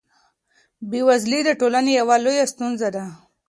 [0.89, 3.05] بېوزلي د ټولنې یوه لویه ستونزه ده.